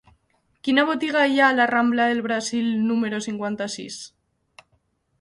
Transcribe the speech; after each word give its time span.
Quina 0.67 0.85
botiga 0.89 1.25
hi 1.33 1.37
ha 1.43 1.51
a 1.53 1.55
la 1.59 1.69
rambla 1.73 2.09
del 2.13 2.23
Brasil 2.31 2.75
número 2.89 3.23
cinquanta-sis? 3.31 4.03